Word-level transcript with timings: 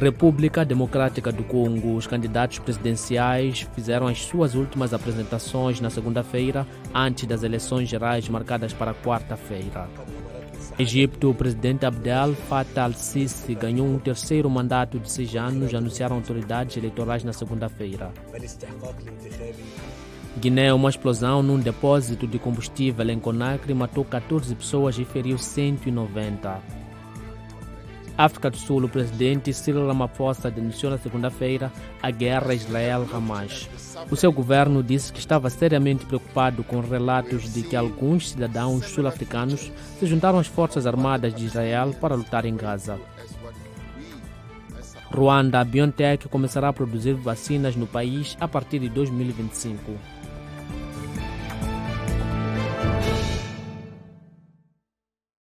República 0.00 0.64
Democrática 0.64 1.30
do 1.30 1.44
Congo, 1.44 1.94
os 1.94 2.06
candidatos 2.06 2.58
presidenciais 2.58 3.68
fizeram 3.74 4.06
as 4.06 4.22
suas 4.22 4.54
últimas 4.54 4.94
apresentações 4.94 5.78
na 5.78 5.90
segunda-feira, 5.90 6.66
antes 6.94 7.26
das 7.26 7.42
eleições 7.42 7.86
gerais 7.86 8.26
marcadas 8.26 8.72
para 8.72 8.94
quarta-feira. 8.94 9.86
Egito, 10.78 11.28
o 11.28 11.34
presidente 11.34 11.84
Abdel 11.84 12.34
Fattah 12.34 12.84
al-Sisi 12.84 13.54
ganhou 13.54 13.86
um 13.86 13.98
terceiro 13.98 14.48
mandato 14.48 14.98
de 14.98 15.12
seis 15.12 15.36
anos, 15.36 15.74
anunciaram 15.74 16.16
autoridades 16.16 16.78
eleitorais 16.78 17.22
na 17.22 17.34
segunda-feira. 17.34 18.10
Guiné, 20.38 20.72
uma 20.72 20.88
explosão 20.88 21.42
num 21.42 21.58
depósito 21.58 22.26
de 22.26 22.38
combustível 22.38 23.10
em 23.10 23.20
Conakry 23.20 23.74
matou 23.74 24.06
14 24.06 24.54
pessoas 24.54 24.98
e 24.98 25.04
feriu 25.04 25.36
190. 25.36 26.79
África 28.24 28.50
do 28.50 28.56
Sul, 28.58 28.84
o 28.84 28.88
presidente 28.88 29.50
Cyril 29.50 29.86
Ramaphosa 29.86 30.50
denunciou 30.50 30.92
na 30.92 30.98
segunda-feira 30.98 31.72
a 32.02 32.10
guerra 32.10 32.52
Israel-Hamas. 32.52 33.68
O 34.10 34.16
seu 34.16 34.30
governo 34.30 34.82
disse 34.82 35.10
que 35.10 35.18
estava 35.18 35.48
seriamente 35.48 36.04
preocupado 36.04 36.62
com 36.62 36.80
relatos 36.80 37.52
de 37.54 37.62
que 37.62 37.74
alguns 37.74 38.30
cidadãos 38.30 38.84
sul-africanos 38.86 39.72
se 39.98 40.06
juntaram 40.06 40.38
às 40.38 40.46
forças 40.46 40.86
armadas 40.86 41.34
de 41.34 41.46
Israel 41.46 41.94
para 41.98 42.14
lutar 42.14 42.44
em 42.44 42.54
Gaza. 42.54 42.98
Ruanda, 45.10 45.58
a 45.58 45.64
BioNTech 45.64 46.28
começará 46.28 46.68
a 46.68 46.72
produzir 46.74 47.14
vacinas 47.14 47.74
no 47.74 47.86
país 47.86 48.36
a 48.38 48.46
partir 48.46 48.80
de 48.80 48.90
2025. 48.90 50.19